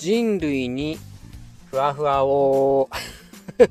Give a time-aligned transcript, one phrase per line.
[0.00, 0.98] 人類に
[1.66, 2.88] ふわふわを。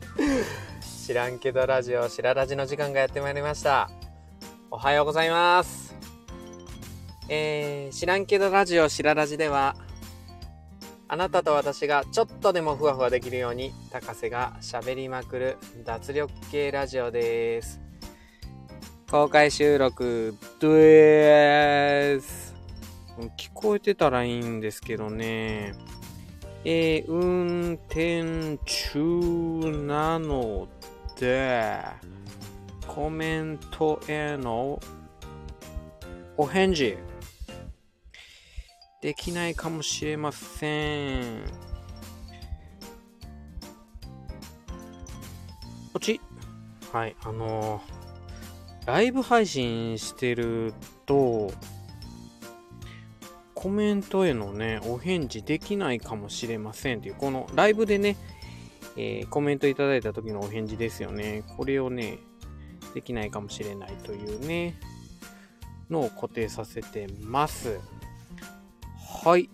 [1.08, 3.90] 知らんけどラジオしらラジの時間がやってまいりました。
[4.70, 5.96] おはようございます。
[7.30, 9.76] えー、知らんけどラジオしらラジでは
[11.08, 17.82] あなたと私がちょっとでもふわふわできるように高瀬が喋りまくる脱力系ラジオです。
[19.10, 22.54] 公開収録です。
[23.36, 25.74] 聞こえてたらいいんですけどね。
[26.66, 29.00] えー、運転中
[29.86, 30.68] なの
[31.18, 31.78] で
[32.88, 34.80] コメントへの
[36.36, 36.98] お返事
[39.02, 41.44] できないかもしれません。
[45.94, 46.20] こっち
[46.92, 50.74] はい、あのー、ライブ配信してる
[51.06, 51.52] と、
[53.60, 58.16] コメントへのね、お返事できないかもしれませんっていう、このライブでね、
[58.96, 61.44] えー、コメントいただいた時のお返事ですよね。
[61.58, 62.20] これをね、
[62.94, 64.80] できないかもしれないというね、
[65.90, 67.82] のを固定させてます。
[69.26, 69.50] はい。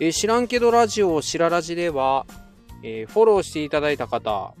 [0.00, 2.26] えー、知らんけどラジオ、しらラジでは、
[2.82, 4.54] えー、フォローしていただいた方、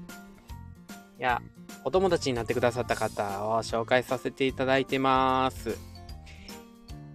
[1.18, 1.42] いや、
[1.82, 5.76] お友達になってくださった方を紹介させていただいてます。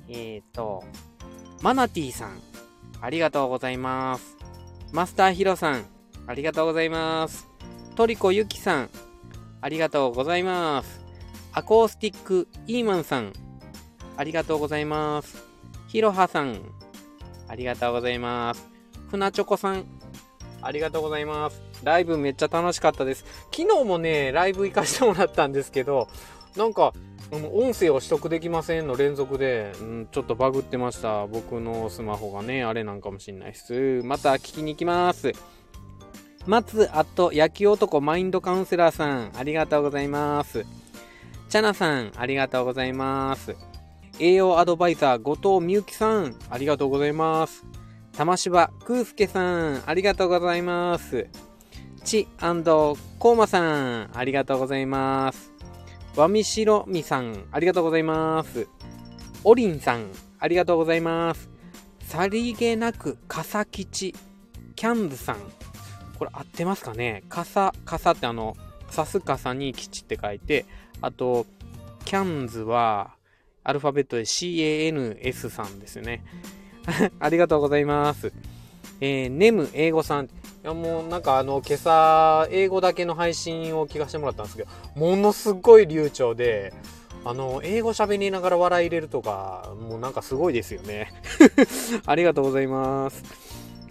[0.09, 0.83] えっ、ー、と、
[1.61, 2.41] マナティさん、
[3.01, 4.35] ありがとうございます。
[4.91, 5.85] マスターヒロさん、
[6.25, 7.47] ありがとうございます。
[7.95, 8.89] トリコユキさん、
[9.61, 11.01] ありがとうございます。
[11.53, 13.33] アコースティックイーマンさん、
[14.17, 15.43] ありがとうございます。
[15.87, 16.63] ヒロハさん、
[17.47, 18.67] ありがとうございます。
[19.11, 19.85] 船チョコさん、
[20.63, 21.61] ありがとうございます。
[21.83, 23.23] ライブめっちゃ楽しかったです。
[23.55, 26.07] 昨日もね、ライブ行かしてもらったんですけど、
[26.55, 26.93] なんか、
[27.31, 31.27] 音声を取得できませんの連続で、うん、ちょっとバグってました。
[31.27, 34.01] 僕のスマホがね、あれなんかもしんないっす。
[34.03, 35.31] また聞きに行きます。
[36.45, 40.65] 松、あと、野球男マインドカウンセラーさん、ありがとうございます。
[41.49, 43.55] チャナさん、ありがとうございます。
[44.19, 47.63] 栄養アドバイザー後藤美幸さん、ありがとうございます。
[48.17, 51.27] 玉芝空介さん、ありがとうございます。
[52.03, 55.50] ちコーマさん、ありがとうございます。
[56.15, 58.67] わみしろみさん、ありがとうございます。
[59.45, 60.07] おりんさん、
[60.39, 61.49] ありがとうございます。
[62.01, 64.13] さりげなく、かさきち、
[64.75, 65.37] キャンズさん。
[66.19, 67.23] これ合ってますかね？
[67.29, 68.57] かさ、かさってあの、
[68.89, 70.65] さすかさに吉って書いて、
[71.01, 71.45] あと、
[72.03, 73.15] キャンズは、
[73.63, 76.25] アルファベットで CANS さんですね。
[77.19, 78.33] ありがとうございます。
[78.99, 80.29] えー、ネム英語さん。
[80.63, 86.71] いやもうなんかあの今朝英語だけの配信を聞かせてもらったんですけど、ものすごい流暢で、
[87.23, 91.11] あの、英語喋りながら笑い入れるとか、もうなんかすごいですよね。
[92.05, 93.23] ありがとうございます。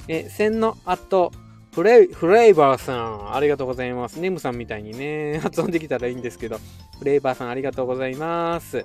[0.08, 1.32] え、千の後、
[1.72, 4.20] フレ、フレイバーさん、ありがとうございます。
[4.20, 6.58] ネムさんみたいにね、 発音できたらいいんですけど、
[6.98, 8.84] フレイバーさんありがとうございます。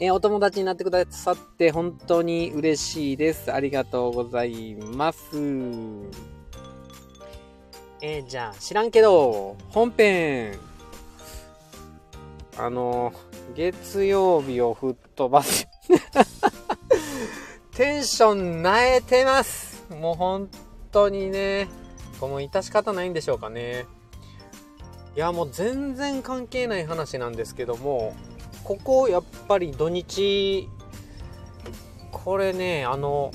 [0.00, 3.52] え、お友達になってくださって本当に嬉しいです。
[3.52, 6.39] ありがとうございます。
[8.02, 10.58] えー、じゃあ、知らんけど、本編。
[12.56, 13.12] あの、
[13.54, 15.68] 月曜日を吹っ飛ばす。
[17.74, 19.84] テンションなえてます。
[19.90, 20.48] もう本
[20.92, 21.68] 当にね、
[22.20, 23.86] この致し方ないんでしょうかね。
[25.16, 28.14] いや、もう全然関係ない話なんですけども、
[28.64, 30.68] ここやっぱり土日
[32.12, 33.32] これねあの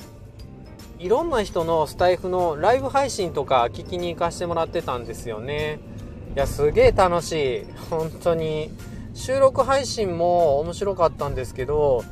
[0.98, 5.78] いろんな人のスタイフのライブ配信とか聞きに行かせてもらってたんですよね。
[6.34, 7.66] いやすげえ楽しい。
[7.90, 8.70] 本当に。
[9.14, 12.04] 収録配信も面白かったんですけど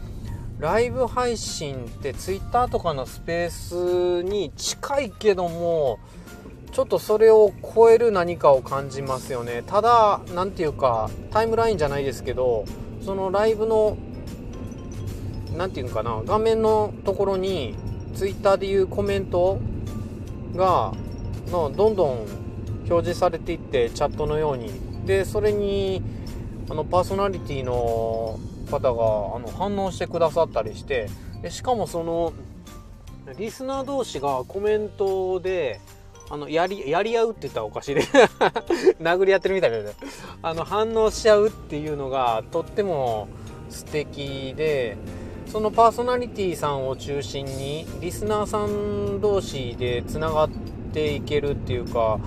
[0.59, 5.99] ライブ配信って Twitter とかのスペースに近いけども
[6.73, 9.63] ちょっとそれを超える何かを感じますよね。
[9.67, 12.65] ただ何ていうかタイムラインじゃないですけど
[13.05, 13.99] そのライブの
[15.55, 17.75] 何て言うのかな画面のところに
[18.15, 19.59] Twitter でいうコメント
[20.55, 20.93] が
[21.51, 22.27] のどんどん
[22.89, 24.95] 表示されていってチャットのように。
[25.05, 26.03] でそれに
[26.71, 28.39] あのパーソナリティの
[28.71, 28.95] 方があ
[29.39, 31.09] の反応してくださったりして
[31.43, 32.33] でしかもその
[33.39, 35.81] リスナー同士がコメントで
[36.31, 38.03] あのやりやり合うって言ったらおかしいで
[39.01, 39.91] 殴り合ってるみたいな
[40.43, 43.29] あの反応し合うっていうのがとっても
[43.69, 44.97] 素敵で
[45.47, 50.51] そのパーソナリティさんを中心にリスナーさん同士でつながっ
[50.93, 52.19] ていけるっていうか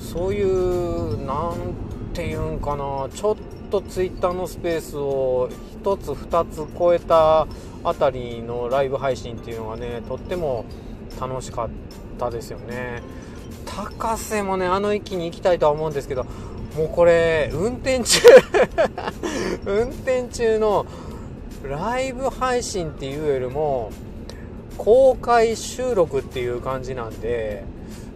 [0.00, 1.74] そういう何
[2.14, 3.36] て言うんかなちょっ
[3.70, 5.50] と Twitter のスペースを
[5.82, 7.46] 1つ2つ超えた
[7.84, 10.64] あたりのライブ配信っていうのがねとっても
[11.20, 11.68] 楽しかっ
[12.18, 13.02] たですよね。
[13.64, 16.24] 高瀬もねあの駅に行きたいとは思うんですけど
[16.76, 18.20] もうこれ運転中
[19.66, 20.86] 運転中の
[21.64, 23.90] ライブ配信っていうよりも
[24.76, 27.64] 公開収録っていう感じなんで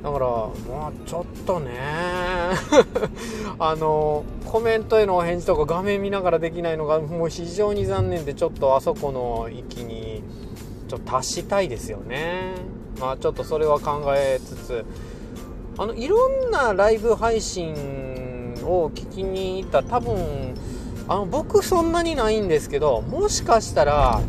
[0.03, 1.71] だからまあちょっとね
[3.59, 10.23] あのコメントへのお返事とか画面見ながらできないのがもう非常に残念でちょっとあそこの域に
[10.89, 12.55] ちょっと達したいですよね。
[13.01, 14.85] まあちょっとそれは考えつつ
[15.79, 17.73] あのいろんなライブ配信
[18.65, 20.55] を聞きに行った多分
[21.09, 24.21] あの僕そんなにないんですけどもしかしたら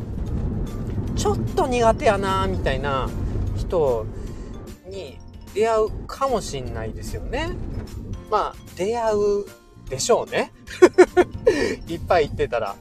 [1.16, 3.10] ちょっと苦手やなみたいな
[3.56, 4.06] 人
[4.88, 5.20] に
[5.54, 7.50] 出会うかもしんないですよね。
[8.30, 9.46] まあ、出会う
[9.90, 10.52] でしょうね。
[11.88, 12.76] いっぱい言ってたら。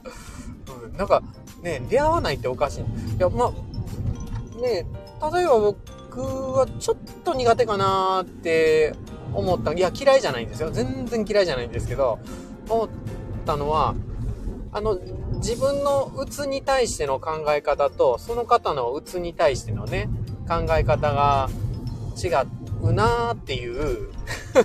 [0.85, 1.21] うん、なんか、
[1.61, 2.81] ね、出会わないっておかしい。
[2.81, 2.85] い
[3.19, 4.85] や、まあ、ね、
[5.31, 8.95] 例えば僕はちょっと苦手かなって
[9.33, 9.73] 思った。
[9.73, 10.71] いや、嫌いじゃないんですよ。
[10.71, 12.17] 全然嫌いじゃないんですけど、
[12.67, 12.89] 思
[13.43, 13.93] ったのは、
[14.71, 14.97] あの、
[15.35, 20.09] 自分の鬱に対しての考え方と、その方の鬱に対してのね、
[20.47, 21.49] 考え方が
[22.17, 22.29] 違
[22.81, 24.09] うなーっていう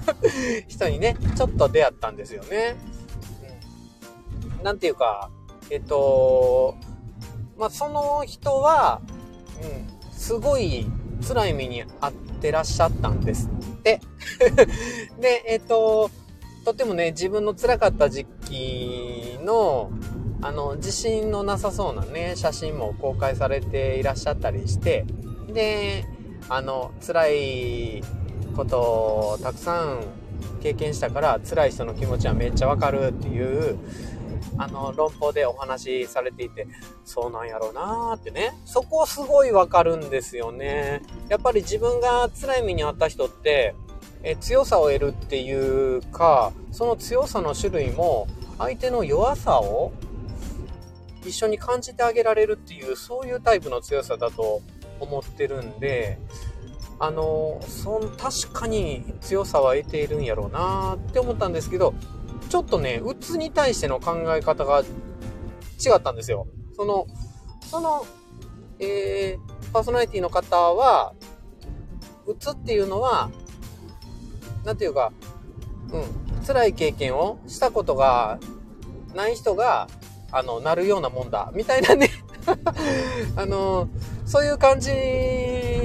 [0.68, 2.76] 人にね、ちょっと出会ったんですよね。
[4.62, 5.30] なんていうか、
[5.70, 6.74] えっと、
[7.58, 9.00] まあ、その人は、
[9.62, 10.86] うん、すごい
[11.26, 14.00] 辛い目に遭ってらっしゃったんですって。
[15.20, 16.10] で、えっと、
[16.64, 19.90] とてもね、自分の辛かった時期の、
[20.40, 25.04] あの、自信のなさそうなね、写真も公開されていらっしゃったりして、
[25.52, 26.04] で、
[26.48, 28.02] あの、辛い
[28.56, 30.04] ことをたくさん
[30.62, 33.78] 経験したから、辛い人の気持ちはめっちゃわかるっていう、
[34.56, 36.66] あの、論法でお話しされていて、
[37.04, 38.54] そうなんやろうなーってね。
[38.64, 41.02] そこすごいわかるんですよね。
[41.28, 43.74] やっぱり自分が辛い目にあった人って、
[44.22, 48.26] え強さを得るっていうか、その強さの種類も、
[48.58, 49.92] 相手の弱さを
[51.24, 54.62] 一緒に感じてあげられるっていう、そういうタイプの強さだと
[55.00, 56.18] 思ってるんで、
[56.98, 61.94] あの、そん、確かに強さは得ているんやろうなって思ったんですけど、
[62.48, 64.84] ちょっとね、うつに対しての考え方が違
[65.96, 66.48] ったんですよ。
[66.74, 67.06] その、
[67.62, 68.04] その、
[68.80, 71.14] えー、パーソナリティの方は、
[72.26, 73.30] うつっていうのは、
[74.68, 75.12] なんていうか、
[75.92, 78.38] うん、辛い経験をしたことが
[79.14, 79.88] ない人が、
[80.30, 82.10] あの、なるようなもんだ、みたいなね
[83.34, 83.88] あの、
[84.26, 84.90] そういう感じ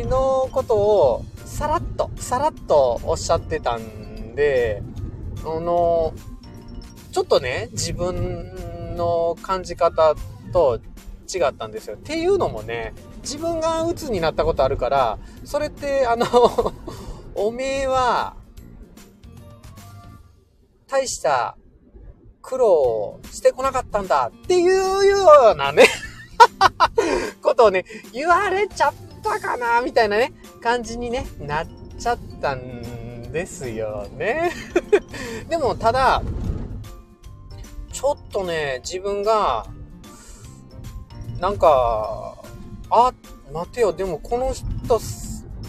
[0.09, 4.83] のことを、さらっと、さらっとおっしゃってたんで、
[5.45, 6.13] あの、
[7.13, 10.13] ちょっとね、自分の感じ方
[10.51, 10.81] と
[11.33, 11.95] 違ったんですよ。
[11.95, 16.25] っていうのもね、自分が鬱になったことあるから、それって、あの
[17.33, 18.42] おめえは、
[20.93, 21.57] 大した
[22.43, 25.87] 苦労してこなかったんだっていうようなね
[27.41, 28.93] ことをね、言われちゃっ
[29.23, 31.67] たかなみたいなね、感じにね、なっ
[31.97, 34.51] ちゃったんですよね。
[35.49, 36.21] でも、ただ、
[37.91, 39.65] ちょっとね、自分が、
[41.39, 42.37] なんか、
[42.91, 43.13] あ、
[43.51, 44.99] 待てよ、でもこの人、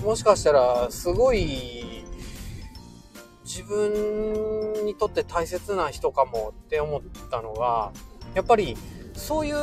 [0.05, 1.84] もしかしたら、すごい、
[3.55, 7.93] 自分にとって大切な人かもって思ったのが、
[8.35, 8.77] やっぱり
[9.15, 9.55] そういう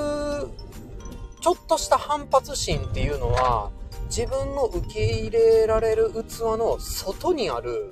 [1.41, 3.69] ちょっとした反発心っていうのは
[4.05, 7.89] 自分の受け入れられる器の外にある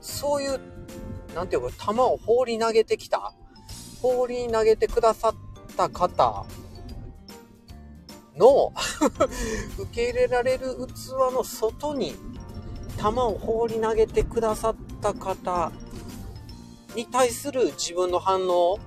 [0.00, 0.60] そういう
[1.34, 3.34] なんていうか球を放り投げてきた
[4.00, 5.34] 放り投げてくださっ
[5.76, 6.46] た方
[8.38, 8.72] の
[9.78, 12.14] 受け入れられる器の外に
[12.98, 15.72] 球を放り投げてくださった方
[16.94, 18.78] に対する自分の反応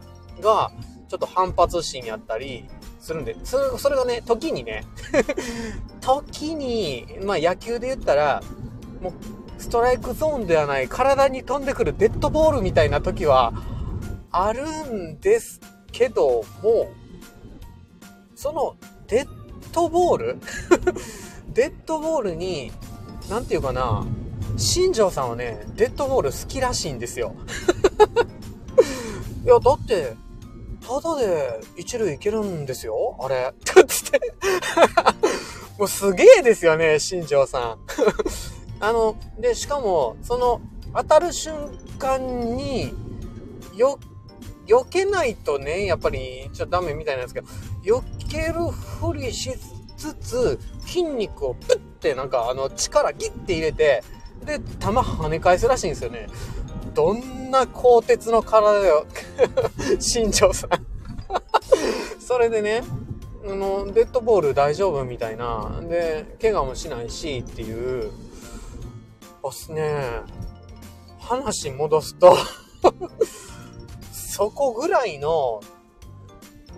[0.42, 0.72] が、
[1.08, 2.66] ちょっと反発心やったり
[3.00, 4.86] するんで、それそれがね、時にね、
[6.02, 8.42] 時に、まあ野球で言ったら、
[9.02, 9.14] もう、
[9.62, 13.54] ストライクゾーンではない体に飛んでくるデッドボールみたいな時は
[14.32, 15.60] あるんです
[15.92, 16.90] けども、
[18.36, 18.76] その
[19.08, 19.28] デッ
[19.72, 20.38] ドボール？
[21.54, 22.72] デッドボールに
[23.30, 24.06] なんていうかな、
[24.62, 27.34] 新庄さんはね、デッドボール好きらしいんですよ。
[29.44, 30.16] いや、だって、
[30.88, 33.18] ただで一塁いけるんですよ？
[33.20, 33.52] あれ？
[33.88, 34.22] つって。
[35.80, 37.78] もうすげえですよね、新庄さん。
[38.80, 40.62] あの、で、しかも、その、
[40.96, 41.56] 当たる瞬
[41.98, 42.94] 間に、
[43.76, 43.98] よ、
[44.68, 47.48] 避けないとね、やっぱり、ちょっとダメみたいなんですけど、
[47.84, 48.00] 避
[48.30, 49.52] けるふりし
[49.98, 54.04] つつ、筋肉をプッてなんかあの力ギッて入れて、
[54.46, 56.28] で、弾跳ね返すらしいんですよね。
[56.94, 59.06] どんな鋼鉄の体よ。
[60.00, 60.70] 新庄さん
[62.20, 62.84] それでね、
[63.46, 65.82] あの、デッドボール大丈夫みたいな。
[65.82, 68.12] で、怪我もしないしっていう。
[69.44, 70.22] おすね。
[71.20, 72.36] 話戻すと
[74.12, 75.62] そこぐらいの、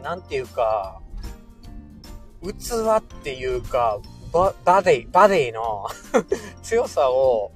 [0.01, 1.01] なんていうか、
[2.41, 3.99] 器っていうか、
[4.33, 5.85] ババディ、バディの
[6.63, 7.51] 強さを、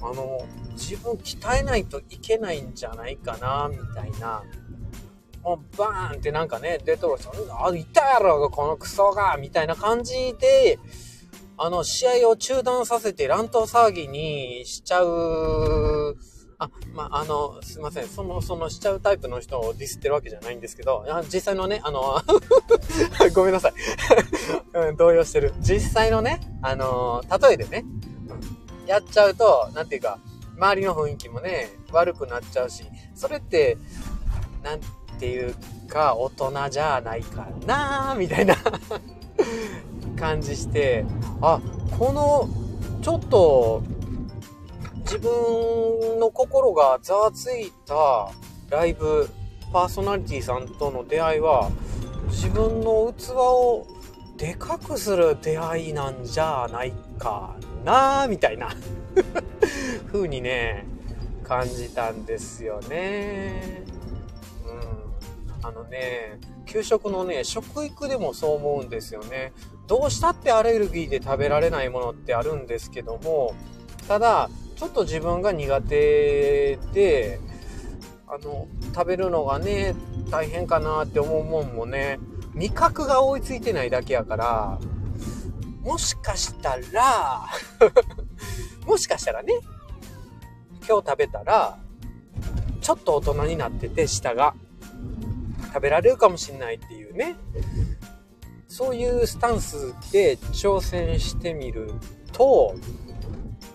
[0.00, 4.42] あの、自分鍛えないといけないんじゃないかな、みたいな。
[5.44, 7.32] もうバーンってなんかね、デトロイト、
[7.64, 10.78] あ、いたやろ、このクソが、みたいな感じで、
[11.56, 16.16] あの、試合を中断させて乱闘騒ぎにしちゃう、
[16.62, 18.06] あ、まあ、あの、すいません。
[18.06, 22.20] その、そのしちゃうタイプの人をディスってるわけじゃないんですけど、実際のね、あの、
[23.34, 23.72] ごめんなさい
[24.88, 24.96] うん。
[24.96, 25.54] 動揺してる。
[25.60, 27.84] 実際のね、あの、例えでね、
[28.86, 30.18] やっちゃうと、なんていうか、
[30.56, 33.76] 周りの雰囲気もね、悪くなっちゃうし、それって、
[34.62, 34.80] なん
[35.18, 35.54] ていう
[35.88, 38.56] か、大人じゃないかなみたいな
[40.18, 41.04] 感じして、
[41.40, 41.60] あ、
[41.98, 42.48] この、
[43.02, 43.82] ちょっと、
[45.04, 45.30] 自分
[46.20, 48.30] の心がざわついた
[48.70, 49.28] ライブ、
[49.72, 51.70] パーソナリティさんとの出会いは、
[52.28, 53.86] 自分の器を
[54.36, 57.54] でかくする出会いなんじゃないか
[57.84, 58.70] なみたいな
[60.10, 60.86] 風にね、
[61.44, 63.84] 感じたんですよね。
[64.66, 65.68] うん。
[65.68, 69.52] あのね、給食のね、食育でもそう思うんですよね。
[69.86, 73.54] どうしたってアレルギーで食べられないものってあるんですけども、
[74.08, 74.48] ただ、
[74.82, 77.38] ちょっと自分が苦手で、
[78.26, 79.94] あの、食べるのがね、
[80.28, 82.18] 大変かなって思うもんもね、
[82.54, 84.80] 味覚が追いついてないだけやから、
[85.82, 87.46] もしかしたら
[88.84, 89.52] もしかしたらね、
[90.88, 91.78] 今日食べたら、
[92.80, 94.52] ちょっと大人になってて、舌が。
[95.68, 97.36] 食べられるかもしんないっていうね。
[98.66, 101.92] そういうスタンスで挑戦してみる
[102.32, 102.74] と、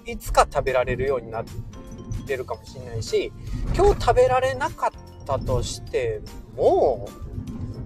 [0.08, 1.46] いつか食べられるようになっ
[2.26, 3.32] てるかもしれないし、
[3.76, 6.22] 今日食べられなかったとして
[6.56, 7.10] も、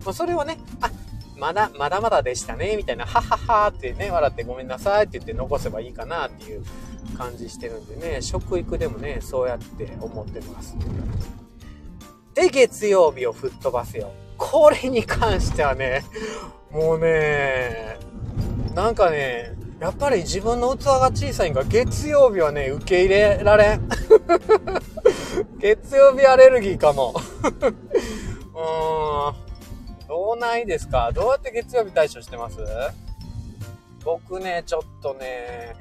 [0.06, 0.92] まあ、それはね、あ、
[1.38, 6.63] まだ、まだまだでしたね、みたいな、はははってね、笑ってごめんなさいって言って残せばいいかなっていう
[7.18, 10.75] 感じしてるんでね、食育でもね、そうやって思ってます。
[12.36, 14.12] で、月曜日を吹っ飛ばすよ。
[14.38, 16.04] これに関してはね、
[16.72, 17.98] もうね、
[18.75, 23.90] なんかね、やっぱり自分の器が小さいんが、月曜日はね、受け入れられん。
[25.58, 27.16] 月曜日アレルギーかも。
[27.44, 29.36] うーん。
[30.08, 31.12] どうないですか？
[31.12, 32.58] どうやって月曜日対処してます？
[34.06, 35.76] 僕ね、ちょっとね、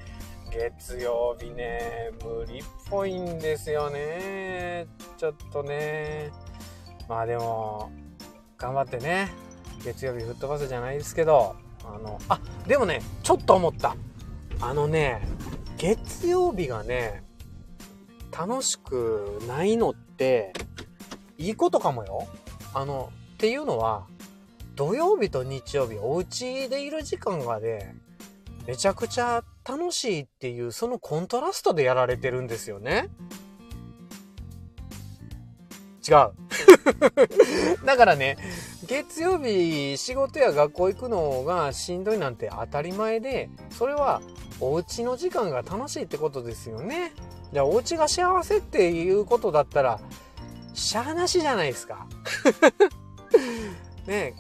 [0.51, 4.87] 月曜日ね、無理っぽいんですよね。
[5.19, 6.31] ちょっとね。
[7.07, 7.91] まあでも、
[8.57, 9.31] 頑張ってね、
[9.85, 11.55] 月曜日吹っ飛ばすじゃないですけど、
[11.95, 13.97] あの、あ、でもね、ちょっと思った。
[14.61, 15.27] あのね、
[15.79, 17.23] 月曜日がね、
[18.37, 20.53] 楽しくないのって、
[21.39, 22.29] いいことかもよ。
[22.75, 24.07] あの、っていうのは、
[24.77, 27.97] 土曜日と日曜日、お家でいる時間がね、
[28.67, 33.09] めちゃくちゃ楽しいっていう、そのコントラストでやられてるんですよね。
[36.07, 36.33] 違う。
[37.85, 38.37] だからね、
[38.91, 44.21] 月曜日仕事や学校行くのがしんどいなんて当たり前で、それは
[44.59, 47.13] お家の時間が楽しいってことですよね。
[47.53, 50.01] じゃあお家が幸せっていうことだったら、
[50.75, 52.09] しゃーなしじゃないですか。
[54.09, 54.35] ね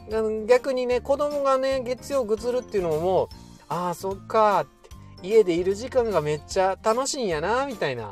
[0.48, 3.28] 逆にね、子供がね、月曜ぐずるっていうのも、
[3.68, 8.10] ああ、そっかって、家でいる時間がめっちゃ楽しいんやな、みたいな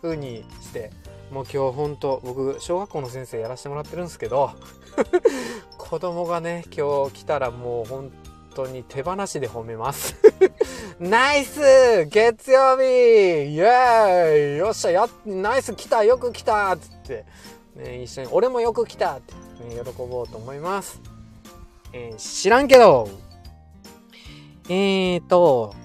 [0.00, 0.92] 風にして、
[1.30, 4.52] もう今日ほんと、僕、小学校の先生やらせてもらってるんですけど、
[5.94, 8.10] 子供がね、今日来たらもう本
[8.52, 10.16] 当に手放しで褒めます。
[10.98, 11.60] ナイス
[12.06, 12.82] 月曜日!
[12.82, 16.76] イエーイよっしゃや、ナイス来たよく来た!
[16.76, 17.24] つって、
[17.76, 19.18] ね、一緒に、俺もよく来た!
[19.18, 19.34] って、
[19.72, 21.00] ね、喜ぼうと思います。
[21.92, 23.08] えー、知らんけど、
[24.68, 25.76] えーと、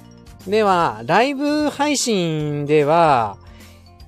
[0.48, 3.38] では、ライブ配信では、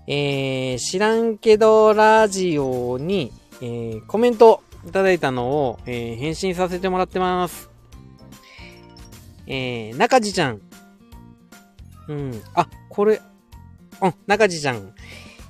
[0.07, 3.31] えー、知らんけどラジオに、
[3.61, 7.69] えー、コメントいただいたのを、えー、返信させてもらってます。
[9.47, 10.61] えー、中地ちゃん。
[12.07, 12.41] うん。
[12.53, 13.21] あ、これ、
[14.01, 14.93] うん、中地ちゃん。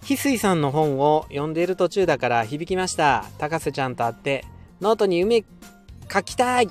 [0.01, 3.25] 翡翠さんの本を読んでいる途中だから響きました。
[3.37, 4.45] 高瀬ちゃんと会って、
[4.81, 5.45] ノートに夢
[6.11, 6.69] 書きたい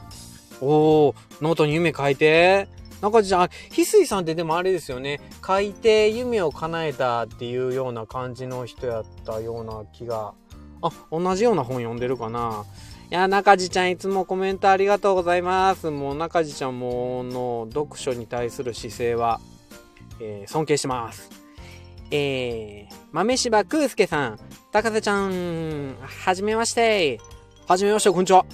[0.61, 2.69] おー、ノートに夢書いて。
[3.01, 5.21] 中地ちゃん、翡翠さんってでもあれですよね。
[5.47, 10.35] 書いて夢を叶えたっていうような感じの人やったような気が。
[10.83, 12.65] あ、同じような本読んでるかな。
[13.11, 15.91] いや、中地ちゃんいつもコメントありがとうございます。
[15.91, 19.41] もう中地ちゃんもの読書に対する姿勢は、
[20.21, 21.31] えー、尊敬してます。
[22.13, 24.39] えー、豆柴空介さん、
[24.73, 27.21] 高瀬ちゃん、はじめまして。
[27.67, 28.45] はじめまして、こんにちは。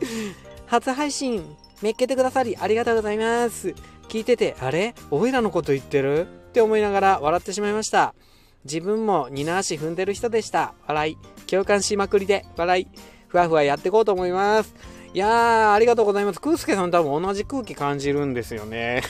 [0.66, 1.44] 初配信、
[1.82, 3.74] めっけてくださりありがとうございます。
[4.08, 4.94] 聞いてて、あれ？
[5.10, 6.22] おいらのこと言ってる？
[6.22, 8.14] って思いながら笑ってしまいました。
[8.64, 10.74] 自分も二の足踏んでる人でした。
[10.86, 11.18] 笑い。
[11.46, 12.88] 共感しまくりで、笑い。
[13.28, 14.74] ふわふわやっていこうと思います。
[15.12, 16.40] いやー、ありがとうございます。
[16.40, 19.02] クースケさん多分同じ空気感じるんですよね。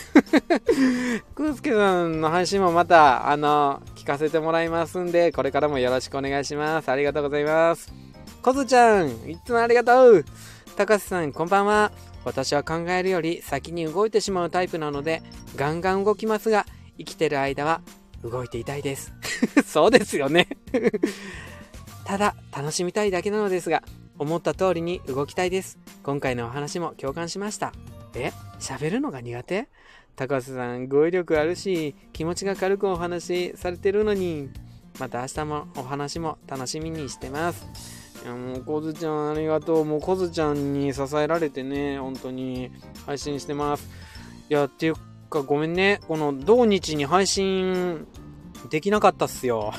[1.35, 6.89] クースケさんの配信もまた、あの、聞かせてもらいますんで、これからもよろしくお願いします。
[6.91, 7.93] ありがとうございます。
[8.41, 10.25] コズちゃん、いつもありがとう。
[10.77, 11.91] 高瀬さん、こんばんは。
[12.25, 15.23] 私は考えるより先に動いてしまうタイプなので、
[15.57, 16.67] ガンガン動きますが、
[16.99, 17.81] 生きてる間は
[18.23, 19.13] 動いていたいです。
[19.67, 20.49] そうですよね
[22.07, 23.83] ただ、楽しみたいだけなのですが、
[24.17, 25.77] 思った通りに動きたいです。
[26.05, 27.73] 今回のお話も共感しました。
[28.15, 28.31] え？
[28.61, 29.69] 喋るのが苦手？
[30.15, 34.51] 高瀬さん、語彙力あるし、気持ちが軽くお話しされてるのに、
[35.01, 37.67] また明日もお話も楽しみにしてます。
[38.25, 39.85] いやもう、コズちゃんありがとう。
[39.85, 42.71] もう、コズちゃんに支えられてね、本当に
[43.05, 43.91] 配信してます。
[44.49, 44.95] いや、っていう
[45.29, 45.99] か、ごめんね。
[46.07, 48.07] この、同日に配信
[48.67, 49.73] できなかったっすよ。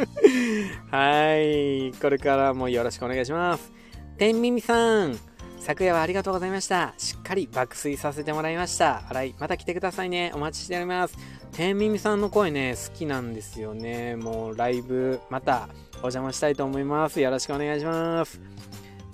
[0.90, 1.92] はい。
[2.00, 3.72] これからもよろしくお願いします。
[4.18, 5.18] 天耳さん。
[5.58, 6.92] 昨夜はありがとうございました。
[6.98, 9.00] しっかり爆睡させてもらいました。
[9.00, 9.34] はい。
[9.38, 10.30] また来てくださいね。
[10.34, 11.16] お待ちしております。
[11.52, 14.16] 天耳さんの声ね、好きなんですよね。
[14.16, 17.20] もうライブ、またお邪魔したいと思います。
[17.20, 18.42] よろしくお願いします。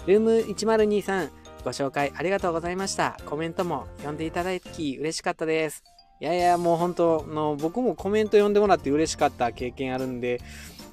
[0.07, 1.31] ルーム1023、
[1.65, 3.17] ご紹介ありがとうございました。
[3.27, 5.85] コメントも読んでいただき嬉しかったです。
[6.21, 10.41] いやいや、もう本当の、僕もコメント読んでもらって嬉しかった経験あるんで、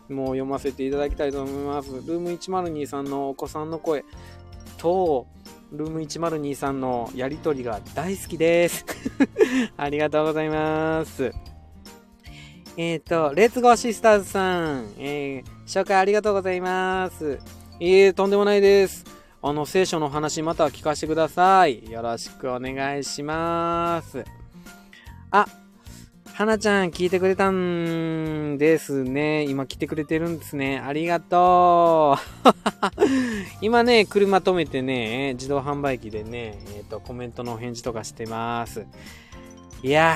[0.08, 1.92] もう読ませていただきたいと思います。
[1.92, 4.06] ルーム1023のお子さんの声
[4.78, 5.28] と、
[5.74, 8.86] ルーム1023のやりとりが大好きです。
[9.76, 11.34] ありがとうございます。
[12.78, 17.40] えっ、ー、と、レッツゴーシスターズさん、えー、紹介ありがとうございます。
[17.82, 19.04] えー、とんでもないです。
[19.42, 21.92] あの、聖書の話また聞かせてください。
[21.92, 24.24] よろしくお願いします。
[25.32, 25.46] あ、
[26.34, 29.44] 花ちゃん聞いてくれたんですね。
[29.44, 30.80] 今来てくれてるんですね。
[30.80, 32.50] ありがとう。
[33.62, 38.86] 今ね、車止めてね、自動販売機でね、えっ、ー、と、コメントのお返事とかしてます。
[39.84, 40.16] いや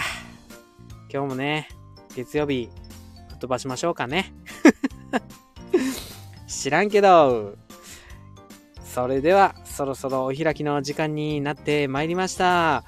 [1.12, 1.67] 今日もね、
[2.15, 2.69] 月曜日、
[3.39, 4.34] 飛ばしましょうかね。
[6.47, 7.56] 知らんけど。
[8.86, 12.84] それでは、そろそろお開きの時間になってまいりました。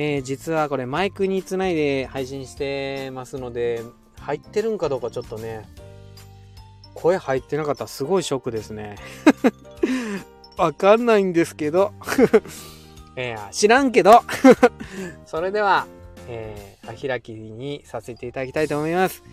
[0.00, 3.82] えー、実はこれマイクにつないで配信してますので、
[4.20, 5.68] 入ってるんかどうかちょっとね、
[6.94, 8.94] 声入ってなかったらすごいショックですね。
[10.56, 11.92] わかんないんですけど
[13.16, 14.22] えー、知らんけど
[15.26, 15.86] それでは、
[16.28, 19.24] えー、開きにさせていただきたいと思います。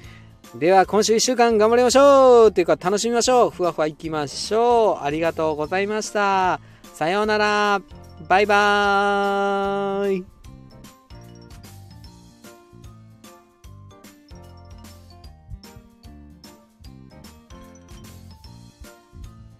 [0.56, 6.60] では、今週1週間頑張りましょうというか、楽しみましょうふわふわ行きましょうありがとうございました。
[6.96, 7.82] さようなら
[8.28, 10.35] バイバーイ